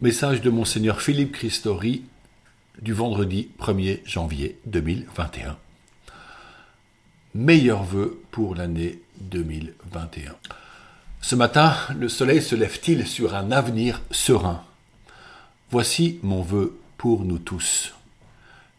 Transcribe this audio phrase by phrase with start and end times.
[0.00, 2.02] Message de Monseigneur Philippe Christori
[2.82, 5.56] du vendredi 1er janvier 2021.
[7.36, 10.34] Meilleurs vœux pour l'année 2021.
[11.20, 14.64] Ce matin, le soleil se lève-t-il sur un avenir serein?
[15.70, 17.94] Voici mon vœu pour nous tous.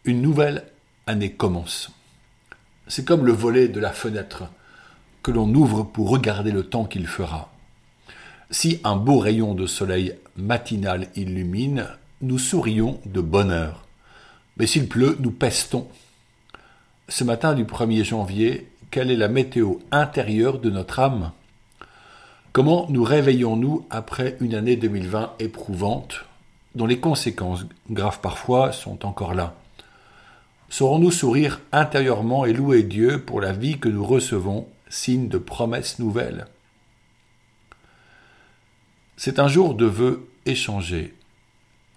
[0.04, 0.64] Une nouvelle
[1.06, 1.90] année commence.
[2.88, 4.44] C'est comme le volet de la fenêtre
[5.22, 7.50] que l'on ouvre pour regarder le temps qu'il fera.
[8.50, 11.88] Si un beau rayon de soleil matinal illumine,
[12.22, 13.84] nous sourions de bonheur.
[14.56, 15.88] Mais s'il pleut, nous pestons.
[17.08, 21.32] Ce matin du 1er janvier, quelle est la météo intérieure de notre âme?
[22.52, 26.24] Comment nous réveillons-nous après une année 2020 éprouvante,
[26.74, 29.54] dont les conséquences, graves parfois, sont encore là?
[30.68, 35.98] Saurons-nous sourire intérieurement et louer Dieu pour la vie que nous recevons, signe de promesses
[35.98, 36.46] nouvelles?
[39.16, 41.14] C'est un jour de vœux échangés.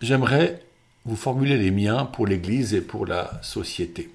[0.02, 0.64] J'aimerais
[1.05, 4.09] vous formuler les miens pour l'Église et pour la société.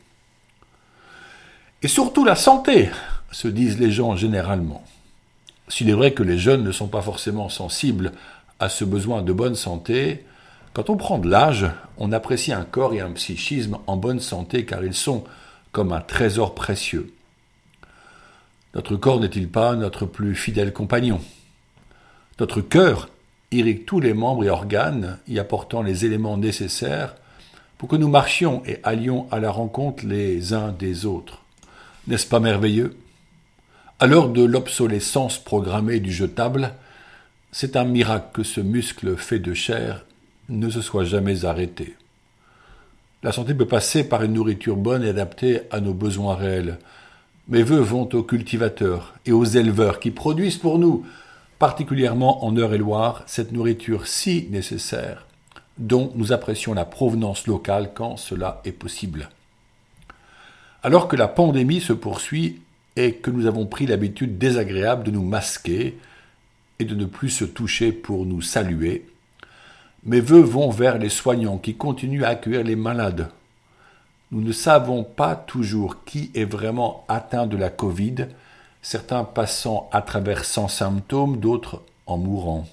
[1.82, 2.88] Et surtout la santé,
[3.34, 4.84] se disent les gens généralement.
[5.68, 8.12] S'il est vrai que les jeunes ne sont pas forcément sensibles
[8.60, 10.24] à ce besoin de bonne santé,
[10.72, 11.66] quand on prend de l'âge,
[11.98, 15.24] on apprécie un corps et un psychisme en bonne santé car ils sont
[15.72, 17.12] comme un trésor précieux.
[18.74, 21.20] Notre corps n'est-il pas notre plus fidèle compagnon?
[22.40, 23.08] Notre cœur
[23.50, 27.14] irrigue tous les membres et organes, y apportant les éléments nécessaires
[27.78, 31.42] pour que nous marchions et allions à la rencontre les uns des autres.
[32.06, 32.96] N'est-ce pas merveilleux?
[34.00, 36.72] À l'heure de l'obsolescence programmée du jetable,
[37.52, 40.04] c'est un miracle que ce muscle fait de chair
[40.48, 41.94] ne se soit jamais arrêté.
[43.22, 46.78] La santé peut passer par une nourriture bonne et adaptée à nos besoins réels.
[47.48, 51.06] Mes voeux vont aux cultivateurs et aux éleveurs qui produisent pour nous
[51.64, 55.24] particulièrement en Eure-et-Loire, cette nourriture si nécessaire,
[55.78, 59.30] dont nous apprécions la provenance locale quand cela est possible.
[60.82, 62.60] Alors que la pandémie se poursuit
[62.96, 65.96] et que nous avons pris l'habitude désagréable de nous masquer
[66.80, 69.06] et de ne plus se toucher pour nous saluer,
[70.04, 73.30] mes voeux vont vers les soignants qui continuent à accueillir les malades.
[74.32, 78.26] Nous ne savons pas toujours qui est vraiment atteint de la Covid,
[78.84, 82.68] certains passant à travers sans symptômes, d'autres en mourant.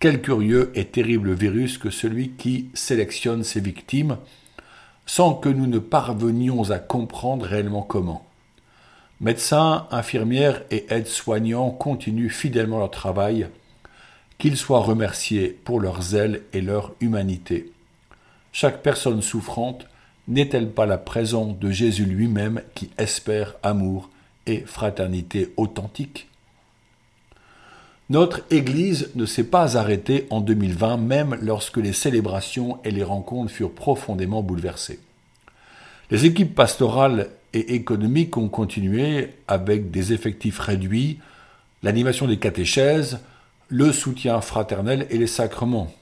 [0.00, 4.16] Quel curieux et terrible virus que celui qui sélectionne ses victimes,
[5.04, 8.24] sans que nous ne parvenions à comprendre réellement comment.
[9.20, 13.48] Médecins, infirmières et aides-soignants continuent fidèlement leur travail,
[14.38, 17.70] qu'ils soient remerciés pour leur zèle et leur humanité.
[18.52, 19.86] Chaque personne souffrante
[20.28, 24.08] n'est-elle pas la présence de Jésus lui-même qui espère amour
[24.46, 26.28] et fraternité authentique.
[28.10, 33.50] Notre Église ne s'est pas arrêtée en 2020, même lorsque les célébrations et les rencontres
[33.50, 35.00] furent profondément bouleversées.
[36.10, 41.18] Les équipes pastorales et économiques ont continué avec des effectifs réduits,
[41.82, 43.20] l'animation des catéchèses,
[43.68, 45.92] le soutien fraternel et les sacrements.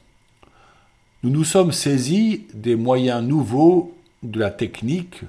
[1.23, 5.21] Nous nous sommes saisis des moyens nouveaux de la technique,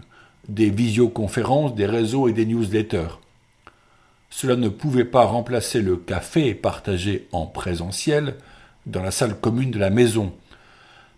[0.48, 3.20] des visioconférences, des réseaux et des newsletters.
[4.30, 8.36] Cela ne pouvait pas remplacer le café partagé en présentiel
[8.86, 10.34] dans la salle commune de la maison.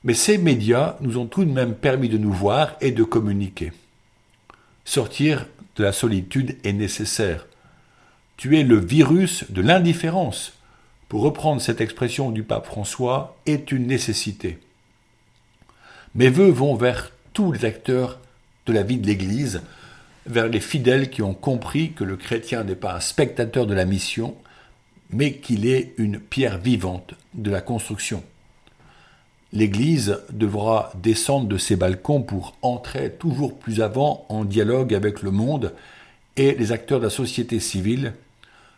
[0.03, 3.71] Mais ces médias nous ont tout de même permis de nous voir et de communiquer.
[4.83, 5.47] Sortir
[5.77, 7.47] de la solitude est nécessaire.
[8.37, 10.53] Tuer le virus de l'indifférence,
[11.07, 14.59] pour reprendre cette expression du pape François, est une nécessité?
[16.13, 18.19] Mes voeux vont vers tous les acteurs
[18.65, 19.61] de la vie de l'Église
[20.25, 23.85] vers les fidèles qui ont compris que le chrétien n'est pas un spectateur de la
[23.85, 24.35] mission,
[25.11, 28.23] mais qu'il est une pierre vivante de la construction.
[29.53, 35.31] L'Église devra descendre de ses balcons pour entrer toujours plus avant en dialogue avec le
[35.31, 35.73] monde
[36.35, 38.13] et les acteurs de la société civile,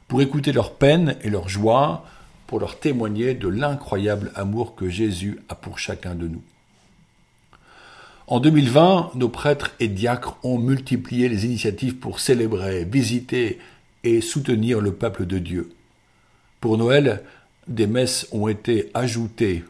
[0.07, 2.05] pour écouter leurs peines et leurs joies,
[2.45, 6.43] pour leur témoigner de l'incroyable amour que Jésus a pour chacun de nous.
[8.29, 13.57] En 2020, nos prêtres et diacres ont multiplié les initiatives pour célébrer, visiter
[14.03, 15.69] et soutenir le peuple de Dieu.
[16.59, 17.23] Pour Noël,
[17.69, 19.63] des messes ont été ajoutées.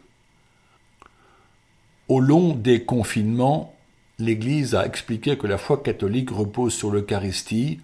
[2.08, 3.76] Au long des confinements,
[4.18, 7.80] l'Église a expliqué que la foi catholique repose sur l'Eucharistie,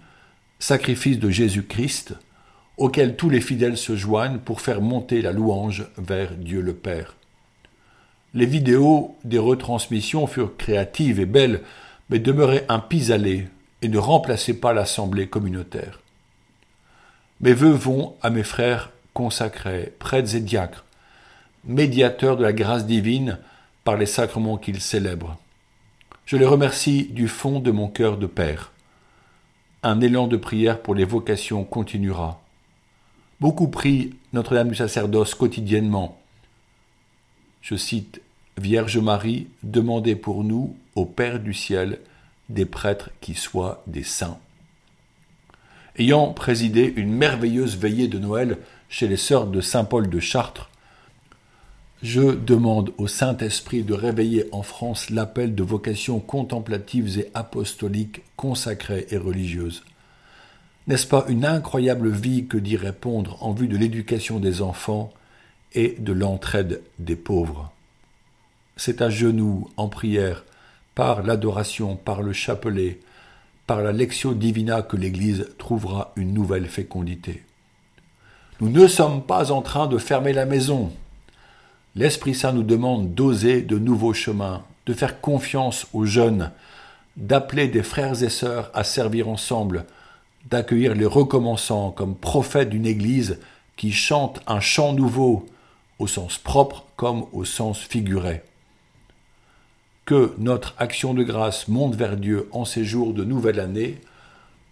[0.58, 2.14] sacrifice de Jésus-Christ,
[2.78, 7.14] auquel tous les fidèles se joignent pour faire monter la louange vers Dieu le Père.
[8.34, 11.62] Les vidéos des retransmissions furent créatives et belles,
[12.10, 13.46] mais demeuraient un pis-aller
[13.80, 16.00] et ne remplaçaient pas l'assemblée communautaire.
[17.40, 20.84] Mes vœux vont à mes frères consacrés, prêtres et diacres,
[21.64, 23.38] médiateur de la grâce divine
[23.84, 25.38] par les sacrements qu'il célèbre.
[26.26, 28.72] Je les remercie du fond de mon cœur de Père.
[29.82, 32.40] Un élan de prière pour les vocations continuera.
[33.40, 36.18] Beaucoup prient Notre-Dame du sacerdoce quotidiennement.
[37.64, 38.20] Je cite
[38.58, 41.98] Vierge Marie, demandez pour nous, au Père du ciel,
[42.50, 44.36] des prêtres qui soient des saints.
[45.96, 48.58] Ayant présidé une merveilleuse veillée de Noël
[48.90, 50.68] chez les sœurs de Saint Paul de Chartres,
[52.02, 59.06] je demande au Saint-Esprit de réveiller en France l'appel de vocations contemplatives et apostoliques, consacrées
[59.08, 59.84] et religieuses.
[60.86, 65.14] N'est-ce pas une incroyable vie que d'y répondre en vue de l'éducation des enfants
[65.72, 67.72] et de l'entraide des pauvres
[68.76, 70.44] C'est à genoux, en prière,
[70.94, 73.00] par l'adoration, par le chapelet,
[73.66, 77.42] par la lectio divina que l'Église trouvera une nouvelle fécondité.
[78.60, 80.92] Nous ne sommes pas en train de fermer la maison.
[81.96, 86.50] L'Esprit Saint nous demande d'oser de nouveaux chemins, de faire confiance aux jeunes,
[87.16, 89.86] d'appeler des frères et sœurs à servir ensemble,
[90.50, 93.38] d'accueillir les recommençants comme prophètes d'une Église
[93.76, 95.46] qui chante un chant nouveau,
[95.98, 98.42] au sens propre comme au sens figuré.
[100.04, 103.98] Que notre action de grâce monte vers Dieu en ces jours de nouvelle année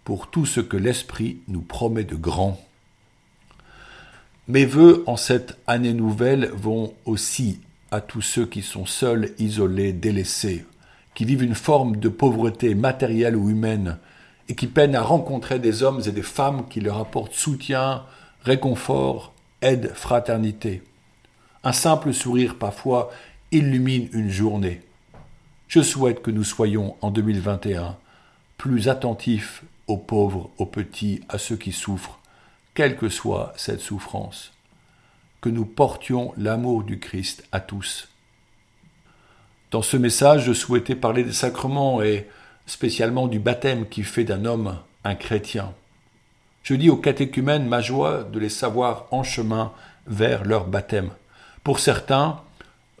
[0.03, 2.59] pour tout ce que l'Esprit nous promet de grand.
[4.47, 7.61] Mes voeux en cette année nouvelle vont aussi
[7.91, 10.65] à tous ceux qui sont seuls, isolés, délaissés,
[11.15, 13.97] qui vivent une forme de pauvreté matérielle ou humaine,
[14.49, 18.03] et qui peinent à rencontrer des hommes et des femmes qui leur apportent soutien,
[18.43, 20.83] réconfort, aide, fraternité.
[21.65, 23.09] Un simple sourire parfois
[23.51, 24.81] illumine une journée.
[25.69, 27.97] Je souhaite que nous soyons en 2021
[28.57, 32.19] plus attentifs aux pauvres, aux petits, à ceux qui souffrent,
[32.73, 34.51] quelle que soit cette souffrance.
[35.39, 38.09] Que nous portions l'amour du Christ à tous.
[39.71, 42.27] Dans ce message, je souhaitais parler des sacrements et
[42.65, 45.73] spécialement du baptême qui fait d'un homme un chrétien.
[46.61, 49.71] Je dis aux catéchumènes ma joie de les savoir en chemin
[50.07, 51.11] vers leur baptême.
[51.63, 52.41] Pour certains,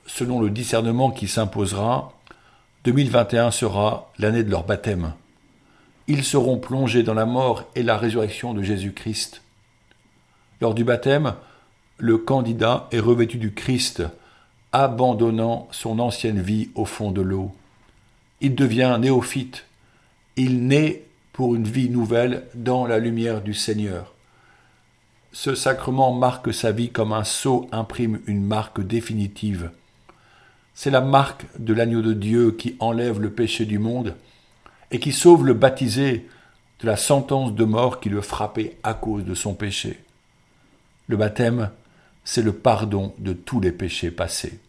[0.05, 2.13] selon le discernement qui s'imposera,
[2.85, 5.13] 2021 sera l'année de leur baptême.
[6.07, 9.41] Ils seront plongés dans la mort et la résurrection de Jésus-Christ.
[10.61, 11.35] Lors du baptême,
[11.97, 14.03] le candidat est revêtu du Christ,
[14.71, 17.53] abandonnant son ancienne vie au fond de l'eau
[18.43, 19.65] il devient néophyte,
[20.35, 24.12] il naît pour une vie nouvelle dans la lumière du Seigneur.
[25.35, 29.71] Ce sacrement marque sa vie comme un sceau imprime une marque définitive.
[30.75, 34.15] C'est la marque de l'agneau de Dieu qui enlève le péché du monde
[34.91, 36.27] et qui sauve le baptisé
[36.81, 40.03] de la sentence de mort qui le frappait à cause de son péché.
[41.07, 41.71] Le baptême,
[42.23, 44.59] c'est le pardon de tous les péchés passés.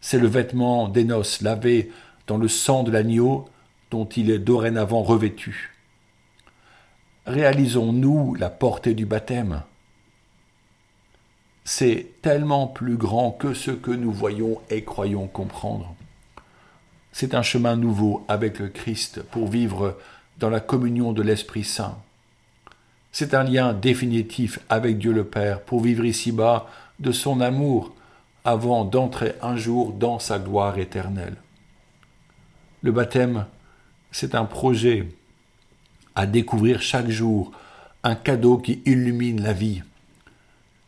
[0.00, 1.92] C'est le vêtement des noces lavé
[2.26, 3.48] dans le sang de l'agneau
[3.92, 5.76] dont il est dorénavant revêtu.
[7.26, 9.62] Réalisons-nous la portée du baptême?
[11.64, 15.94] C'est tellement plus grand que ce que nous voyons et croyons comprendre.
[17.12, 19.98] C'est un chemin nouveau avec le Christ pour vivre
[20.38, 21.98] dans la communion de l'Esprit Saint.
[23.12, 26.68] C'est un lien définitif avec Dieu le Père pour vivre ici-bas
[27.00, 27.94] de son amour
[28.44, 31.36] avant d'entrer un jour dans sa gloire éternelle.
[32.82, 33.44] Le baptême,
[34.10, 35.08] c'est un projet
[36.14, 37.52] à découvrir chaque jour,
[38.02, 39.82] un cadeau qui illumine la vie.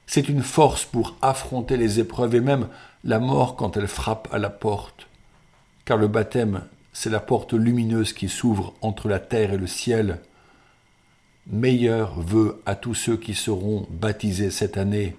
[0.06, 2.68] C'est une force pour affronter les épreuves et même
[3.04, 5.06] la mort quand elle frappe à la porte.
[5.84, 6.62] Car le baptême,
[6.92, 10.20] c'est la porte lumineuse qui s'ouvre entre la terre et le ciel.
[11.46, 15.16] Meilleur vœu à tous ceux qui seront baptisés cette année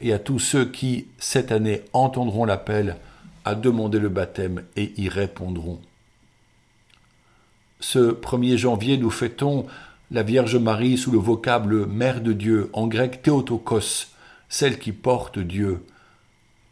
[0.00, 2.96] et à tous ceux qui, cette année, entendront l'appel
[3.44, 5.80] à demander le baptême et y répondront.
[7.90, 9.64] Ce 1er janvier, nous fêtons
[10.10, 14.08] la Vierge Marie sous le vocable Mère de Dieu, en grec Théotokos,
[14.50, 15.82] celle qui porte Dieu.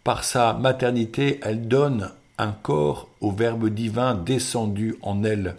[0.05, 5.57] Par sa maternité, elle donne un corps au Verbe divin descendu en elle.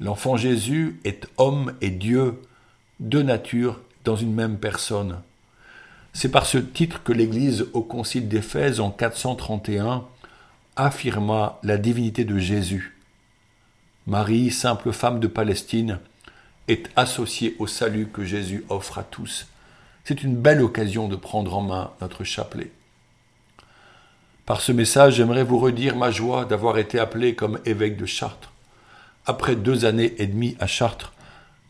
[0.00, 2.38] L'enfant Jésus est homme et Dieu,
[3.00, 5.20] deux natures dans une même personne.
[6.12, 10.04] C'est par ce titre que l'Église au Concile d'Éphèse en 431
[10.76, 12.98] affirma la divinité de Jésus.
[14.08, 16.00] Marie, simple femme de Palestine,
[16.66, 19.46] est associée au salut que Jésus offre à tous.
[20.02, 22.72] C'est une belle occasion de prendre en main notre chapelet.
[24.44, 28.50] Par ce message, j'aimerais vous redire ma joie d'avoir été appelé comme évêque de Chartres.
[29.24, 31.12] Après deux années et demie à Chartres,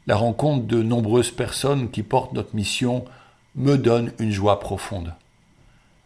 [0.06, 3.04] la rencontre de nombreuses personnes qui portent notre mission
[3.56, 5.12] me donne une joie profonde.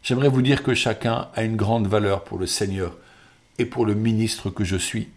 [0.02, 2.96] J'aimerais vous dire que chacun a une grande valeur pour le Seigneur
[3.58, 5.08] et pour le ministre que je suis.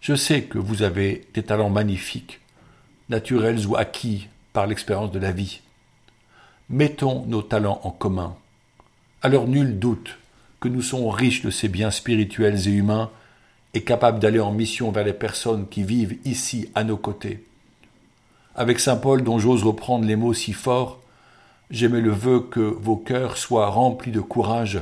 [0.00, 2.40] Je sais que vous avez des talents magnifiques,
[3.08, 5.60] naturels ou acquis par l'expérience de la vie.
[6.68, 8.36] Mettons nos talents en commun.
[9.22, 10.18] Alors nul doute
[10.60, 13.10] que nous sommes riches de ces biens spirituels et humains
[13.74, 17.44] et capables d'aller en mission vers les personnes qui vivent ici à nos côtés.
[18.54, 21.00] Avec Saint Paul, dont j'ose reprendre les mots si forts,
[21.70, 24.80] j'aimais le vœu que vos cœurs soient remplis de courage,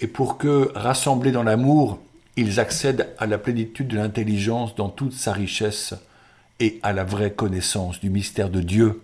[0.00, 1.98] et pour que, rassemblés dans l'amour,
[2.38, 5.94] ils accèdent à la plénitude de l'intelligence dans toute sa richesse
[6.60, 9.02] et à la vraie connaissance du mystère de Dieu.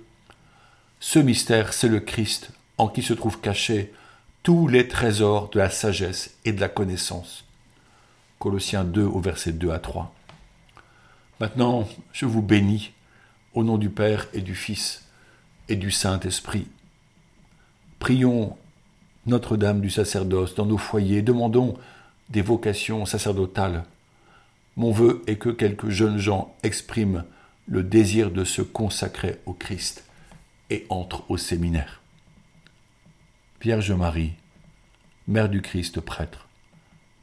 [1.01, 3.93] Ce mystère, c'est le Christ, en qui se trouvent cachés
[4.45, 7.45] tous les trésors de la sagesse et de la connaissance.
[8.39, 10.15] Colossiens 2 au verset 2 à 3.
[11.41, 12.93] Maintenant, je vous bénis
[13.53, 15.09] au nom du Père et du Fils
[15.69, 16.69] et du Saint-Esprit.
[17.99, 18.57] Prions
[19.27, 21.77] Notre-Dame du sacerdoce dans nos foyers, demandons
[22.31, 23.85] des vocations sacerdotales.
[24.77, 27.25] Mon vœu est que quelques jeunes gens expriment
[27.67, 30.05] le désir de se consacrer au Christ
[30.71, 32.01] et entrent au séminaire.
[33.61, 34.33] Vierge Marie,
[35.27, 36.49] Mère du Christ prêtre,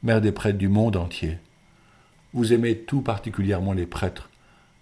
[0.02, 1.38] Mère des prêtres du monde entier,
[2.32, 4.30] vous aimez tout particulièrement les prêtres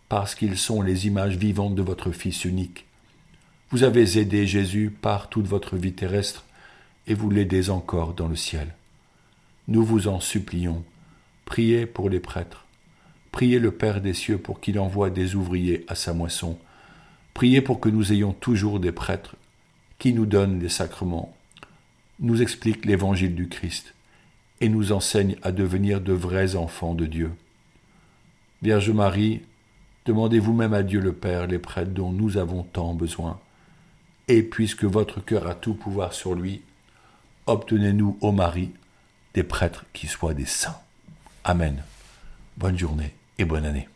[0.08, 2.86] parce qu'ils sont les images vivantes de votre Fils unique.
[3.70, 6.44] Vous avez aidé Jésus par toute votre vie terrestre
[7.06, 8.74] et vous l'aidez encore dans le ciel.
[9.70, 10.82] Nous vous en supplions,
[11.44, 12.66] priez pour les prêtres,
[13.30, 16.58] priez le Père des cieux pour qu'il envoie des ouvriers à sa moisson,
[17.34, 19.36] priez pour que nous ayons toujours des prêtres
[20.00, 21.32] qui nous donnent les sacrements,
[22.18, 23.94] nous expliquent l'évangile du Christ
[24.60, 27.30] et nous enseignent à devenir de vrais enfants de Dieu.
[28.62, 29.40] Vierge Marie,
[30.04, 33.38] demandez vous-même à Dieu le Père les prêtres dont nous avons tant besoin,
[34.26, 36.62] et puisque votre cœur a tout pouvoir sur lui,
[37.46, 38.72] obtenez-nous, ô Marie,
[39.34, 40.80] des prêtres qui soient des saints.
[41.44, 41.82] Amen.
[42.56, 43.88] Bonne journée et bonne année.